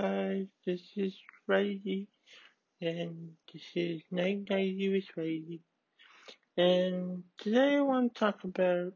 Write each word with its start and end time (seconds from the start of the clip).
Hi, 0.00 0.46
this 0.64 0.80
is 0.96 1.14
Whitey, 1.46 2.06
and 2.80 3.32
this 3.52 3.64
is 3.74 4.00
Night 4.10 4.48
Nighty 4.48 4.88
with 4.88 5.04
Whitey. 5.14 5.60
And 6.56 7.22
today 7.36 7.76
I 7.76 7.80
want 7.82 8.14
to 8.14 8.18
talk 8.18 8.42
about 8.44 8.94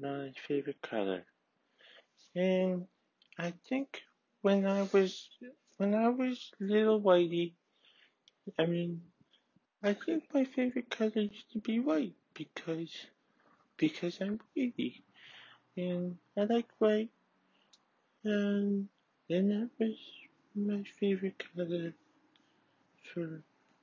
my 0.00 0.32
favorite 0.48 0.80
color. 0.80 1.26
And 2.34 2.86
I 3.38 3.52
think 3.68 4.00
when 4.40 4.64
I 4.64 4.88
was 4.94 5.28
when 5.76 5.94
I 5.94 6.08
was 6.08 6.50
little 6.58 7.02
whitey, 7.02 7.52
I 8.58 8.64
mean, 8.64 9.02
I 9.82 9.92
think 9.92 10.24
my 10.32 10.44
favorite 10.44 10.88
color 10.88 11.20
used 11.20 11.52
to 11.52 11.58
be 11.58 11.80
white 11.80 12.16
because 12.32 12.94
because 13.76 14.22
I'm 14.22 14.40
whitey, 14.56 15.02
and 15.76 16.16
I 16.34 16.44
like 16.44 16.70
white, 16.78 17.10
and 18.24 18.88
and 19.28 19.50
that 19.50 19.70
was 19.78 19.96
my 20.56 20.82
favorite 21.00 21.42
color 21.54 21.94
for 23.12 23.42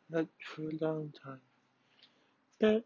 not 0.09 0.27
for 0.45 0.69
a 0.69 0.77
long 0.85 1.13
time. 1.23 1.41
But 2.59 2.85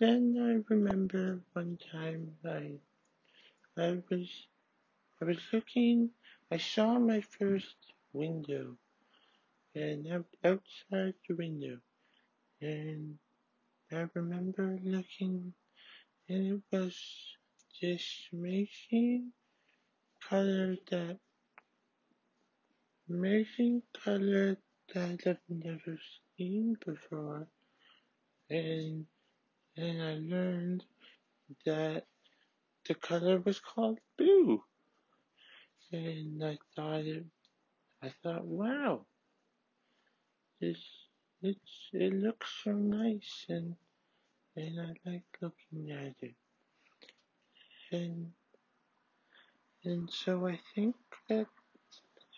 then 0.00 0.36
I 0.38 0.74
remember 0.74 1.40
one 1.54 1.78
time 1.92 2.36
I 2.44 2.78
I 3.76 4.02
was 4.10 4.28
I 5.20 5.26
was 5.26 5.38
looking 5.52 6.10
I 6.50 6.58
saw 6.58 6.98
my 6.98 7.20
first 7.22 7.76
window 8.12 8.76
and 9.74 10.06
out, 10.08 10.26
outside 10.44 11.14
the 11.28 11.34
window 11.36 11.78
and 12.60 13.18
I 13.92 14.06
remember 14.14 14.78
looking 14.84 15.54
and 16.28 16.46
it 16.54 16.62
was 16.76 16.96
this 17.82 18.28
amazing 18.32 19.32
color 20.28 20.76
that 20.90 21.18
amazing 23.08 23.82
color 24.04 24.56
that 24.94 25.20
I've 25.26 25.38
never 25.48 25.98
seen 26.36 26.76
before 26.84 27.46
and 28.50 29.06
and 29.76 30.02
I 30.02 30.14
learned 30.14 30.84
that 31.66 32.04
the 32.86 32.94
color 32.94 33.40
was 33.40 33.60
called 33.60 33.98
blue. 34.16 34.62
And 35.92 36.44
I 36.44 36.58
thought 36.74 37.00
it, 37.00 37.24
I 38.02 38.12
thought, 38.22 38.44
wow, 38.44 39.06
this, 40.60 40.78
it's, 41.42 41.88
it 41.92 42.12
looks 42.12 42.52
so 42.62 42.72
nice 42.72 43.46
and, 43.48 43.74
and 44.56 44.80
I 44.80 45.10
like 45.10 45.24
looking 45.40 45.90
at 45.90 46.14
it. 46.20 46.34
And, 47.92 48.32
and 49.84 50.10
so 50.10 50.46
I 50.46 50.60
think 50.74 50.96
that 51.28 51.46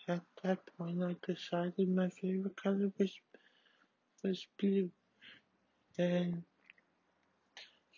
at 0.07 0.21
that 0.43 0.59
point 0.77 1.03
I 1.03 1.15
decided 1.25 1.89
my 1.89 2.09
favorite 2.09 2.55
color 2.55 2.91
was, 2.97 3.11
was 4.23 4.47
blue. 4.59 4.89
And 5.97 6.43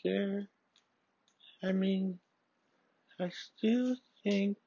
there, 0.03 0.47
I 1.63 1.71
mean, 1.71 2.19
I 3.19 3.29
still 3.29 3.95
think, 4.23 4.57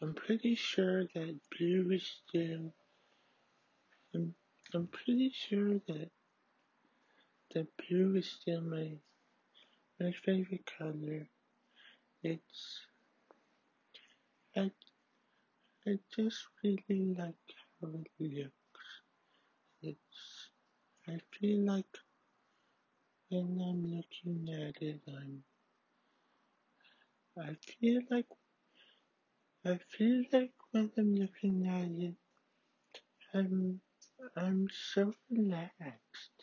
I'm 0.00 0.14
pretty 0.14 0.54
sure 0.54 1.04
that 1.14 1.38
blue 1.58 1.90
is 1.90 2.06
still, 2.28 2.72
I'm, 4.14 4.34
I'm 4.74 4.86
pretty 4.86 5.32
sure 5.34 5.80
that, 5.88 6.10
that 7.54 7.66
blue 7.76 8.16
is 8.16 8.30
still 8.40 8.60
my, 8.62 8.92
my 10.00 10.12
favorite 10.24 10.70
color. 10.78 11.28
It's, 12.22 12.86
I 15.86 15.98
just 16.14 16.48
really 16.62 17.14
like 17.16 17.54
how 17.80 17.88
it 17.88 18.10
looks. 18.18 18.86
It's, 19.82 20.50
I 21.08 21.18
feel 21.32 21.64
like 21.64 21.98
when 23.28 23.60
I'm 23.60 23.84
looking 23.84 24.48
at 24.52 24.82
it, 24.82 25.00
I'm, 25.08 25.44
I 27.38 27.56
feel 27.80 28.02
like, 28.10 28.26
I 29.64 29.78
feel 29.96 30.24
like 30.32 30.52
when 30.72 30.90
I'm 30.98 31.14
looking 31.14 31.66
at 31.68 31.90
it, 32.04 32.16
I'm, 33.32 33.80
I'm 34.36 34.68
so 34.92 35.14
relaxed. 35.30 36.38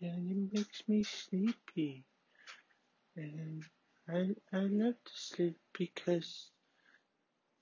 And 0.00 0.30
it 0.30 0.54
makes 0.54 0.82
me 0.86 1.02
sleepy. 1.02 2.04
And 3.16 3.64
I, 4.08 4.34
I 4.52 4.60
love 4.60 4.94
to 5.04 5.12
sleep 5.14 5.56
because, 5.72 6.50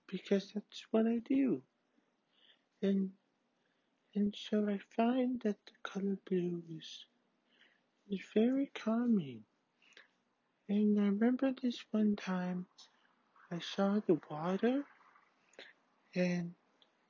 because 0.09 0.53
that's 0.55 0.85
what 0.91 1.07
I 1.07 1.19
do. 1.29 1.63
And, 2.83 3.11
and 4.15 4.35
so 4.37 4.69
I 4.69 4.79
find 4.97 5.41
that 5.43 5.57
the 5.67 5.91
color 5.91 6.19
blue 6.29 6.63
is, 6.71 7.07
is 8.11 8.21
very 8.35 8.71
calming. 8.75 9.43
And 10.69 10.99
I 11.01 11.05
remember 11.05 11.53
this 11.63 11.79
one 11.93 12.17
time 12.17 12.67
I 13.53 13.61
saw 13.61 14.01
the 14.07 14.19
water 14.31 14.83
and 16.15 16.53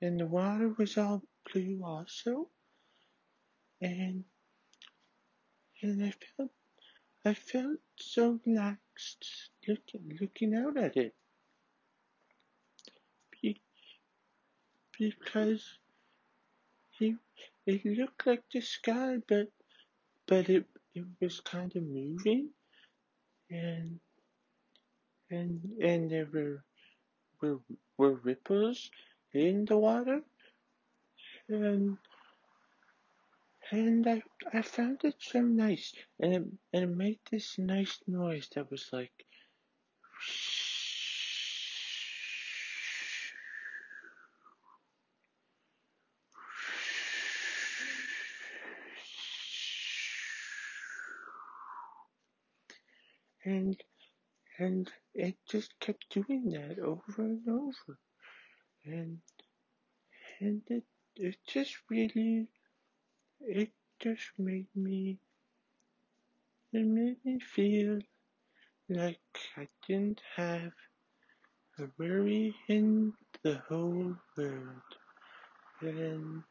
and 0.03 0.21
the 0.21 0.27
water 0.27 0.75
was 0.78 0.99
all 0.99 1.23
blue 1.53 1.81
also. 1.84 2.49
And 3.81 4.25
and 5.83 6.05
I 6.05 6.13
felt 6.37 6.51
I 7.25 7.34
felt 7.34 7.78
so 7.97 8.41
relaxed 8.47 9.51
looking 9.67 10.19
looking 10.21 10.55
out 10.55 10.77
at 10.77 10.97
it. 10.97 11.15
Be, 13.43 13.61
because 14.99 15.79
it, 17.01 17.17
it 17.67 17.84
looked 17.84 18.27
like 18.27 18.43
the 18.53 18.61
sky 18.61 19.19
but 19.29 19.49
but 20.27 20.49
it 20.49 20.65
it 20.95 21.05
was 21.21 21.41
kind 21.41 21.75
of 21.77 21.83
moving. 21.83 22.51
And 23.51 24.01
and 25.31 25.61
and 25.83 26.11
there 26.11 26.29
were 26.33 26.65
were 27.41 27.61
were 27.99 28.15
ripples 28.15 28.91
in 29.33 29.65
the 29.67 29.77
water. 29.77 30.23
And 31.49 31.99
and 33.71 34.07
I, 34.09 34.23
I 34.53 34.63
found 34.63 35.01
it 35.05 35.17
so 35.19 35.41
nice. 35.41 35.93
And 36.21 36.34
it, 36.34 36.45
and 36.73 36.84
it 36.84 36.97
made 36.97 37.19
this 37.31 37.59
nice 37.59 37.99
noise 38.07 38.49
that 38.55 38.71
was 38.71 38.89
like 38.93 39.13
and 53.47 53.81
and 54.59 54.91
it 55.15 55.37
just 55.49 55.73
kept 55.81 56.05
doing 56.11 56.51
that 56.51 56.79
over 56.81 57.23
and 57.23 57.49
over 57.49 57.99
and 58.84 59.19
and 60.41 60.62
it 60.69 60.84
it 61.17 61.37
just 61.47 61.77
really 61.91 62.49
it 63.41 63.71
just 64.01 64.31
made 64.39 64.69
me 64.75 65.19
it 66.73 66.87
made 66.87 67.17
me 67.25 67.39
feel 67.41 67.99
like 68.89 69.21
I 69.57 69.69
didn't 69.87 70.21
have 70.37 70.73
a 71.78 71.84
worry 71.99 72.55
in 72.69 73.13
the 73.43 73.61
whole 73.69 74.15
world 74.37 74.91
and 75.81 76.43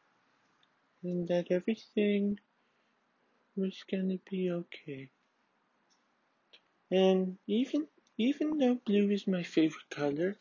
and 1.04 1.28
that 1.28 1.46
everything 1.50 2.38
was 3.56 3.84
gonna 3.90 4.18
be 4.30 4.50
okay. 4.50 5.10
And 6.90 7.38
even 7.46 7.88
even 8.18 8.58
though 8.58 8.76
blue 8.76 9.10
is 9.10 9.26
my 9.26 9.42
favorite 9.42 9.90
color, 9.90 10.38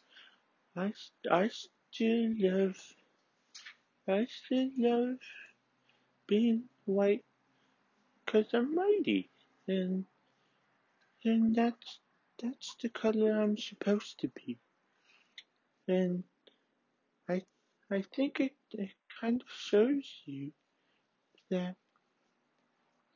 I, 0.75 0.94
I 1.31 1.50
still 1.50 2.34
love 2.37 2.78
I 4.08 4.25
still 4.25 4.69
love 4.78 5.17
being 6.28 6.69
white 6.85 7.25
because 8.25 8.47
I'm 8.53 8.75
whitey 8.75 9.29
and 9.67 10.05
and 11.23 11.55
that's 11.55 11.99
that's 12.41 12.75
the 12.81 12.90
color 12.90 13.41
I'm 13.41 13.58
supposed 13.58 14.19
to 14.19 14.28
be. 14.28 14.59
And 15.87 16.23
I 17.28 17.43
I 17.90 18.03
think 18.16 18.40
it, 18.40 18.55
it 18.72 18.91
kind 19.19 19.41
of 19.41 19.47
shows 19.52 20.22
you 20.25 20.52
that 21.49 21.75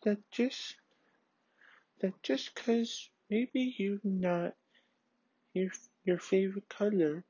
that 0.03 0.17
just 0.31 0.75
that 2.01 2.23
just 2.23 2.55
cause 2.55 3.09
maybe 3.29 3.75
you're 3.77 3.99
not 4.03 4.55
your 5.53 5.71
your 6.03 6.17
favorite 6.17 6.67
color, 6.69 7.23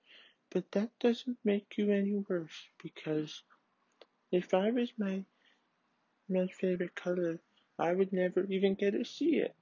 but 0.52 0.72
that 0.72 0.92
doesn't 1.00 1.38
make 1.46 1.78
you 1.78 1.92
any 1.92 2.16
worse 2.16 2.70
because 2.82 3.44
if 4.32 4.54
I 4.54 4.72
was 4.72 4.92
my 4.98 5.26
my 6.30 6.48
favorite 6.48 6.96
color, 6.96 7.42
I 7.78 7.92
would 7.94 8.14
never 8.14 8.46
even 8.46 8.76
get 8.76 8.92
to 8.92 9.04
see 9.04 9.36
it. 9.40 9.54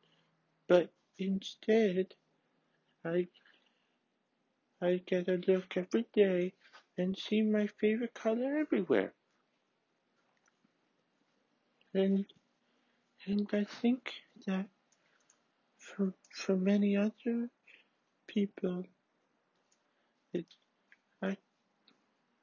But 0.68 0.92
instead, 1.18 2.16
I 3.06 3.28
I 4.82 4.98
get 5.06 5.28
a 5.28 5.36
look 5.36 5.78
every 5.78 6.08
day 6.14 6.54
and 6.98 7.16
see 7.16 7.44
my 7.44 7.68
favorite 7.68 8.16
color 8.16 8.58
everywhere. 8.58 9.14
And 11.94 12.26
and 13.28 13.48
I 13.54 13.66
think 13.66 14.14
that 14.48 14.68
for 15.88 16.14
for 16.34 16.56
many 16.58 16.98
other 16.98 17.50
people, 18.28 18.84
it 20.34 20.46
I 21.22 21.38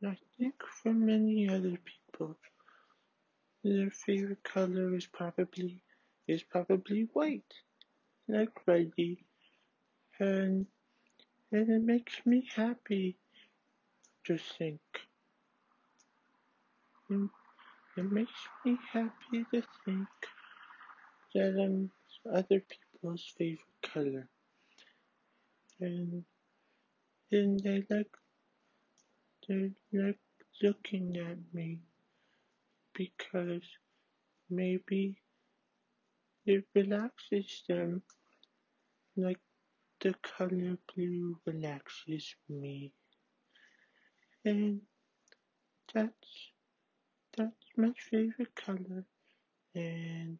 I 0.04 0.16
think 0.38 0.54
for 0.82 0.92
many 0.94 1.48
other 1.48 1.76
people, 1.92 2.36
their 3.64 3.90
favorite 3.90 4.42
color 4.44 4.94
is 4.94 5.06
probably 5.06 5.80
is 6.28 6.42
probably 6.42 7.08
white, 7.12 7.54
like 8.28 8.50
Freddie, 8.64 9.24
and 10.20 10.66
and 11.52 11.70
it 11.70 11.82
makes 11.82 12.14
me 12.26 12.48
happy 12.54 13.16
to 14.26 14.38
think. 14.38 14.80
It, 17.10 17.30
it 17.96 18.10
makes 18.12 18.40
me 18.64 18.78
happy 18.92 19.44
to 19.52 19.62
think 19.84 20.08
that 21.34 21.54
I'm 21.62 21.90
other 22.32 22.62
people's 23.04 23.34
favorite 23.36 23.82
color, 23.82 24.28
and 25.80 26.24
and 27.30 27.60
they 27.60 27.84
like 27.90 28.16
they 29.48 29.70
like 29.92 30.18
looking 30.62 31.16
at 31.18 31.38
me 31.52 31.80
because 32.94 33.62
maybe 34.50 35.18
it 36.46 36.64
relaxes 36.74 37.62
them. 37.68 38.02
Like 39.16 39.40
the 40.00 40.14
color 40.22 40.78
blue 40.94 41.40
relaxes 41.46 42.36
me. 42.48 42.92
And 44.44 44.82
that's 45.92 46.52
that's 47.36 47.66
my 47.76 47.92
favorite 48.10 48.54
color. 48.56 49.04
And 49.74 50.38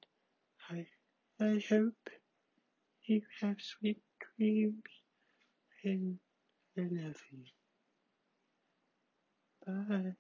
I 0.71 0.87
I 1.41 1.63
hope 1.69 2.11
you 3.07 3.23
have 3.41 3.61
sweet 3.61 4.03
dreams 4.39 4.83
and 5.85 6.19
I 6.79 6.83
love 6.83 7.23
you. 7.31 7.45
Bye. 9.67 10.15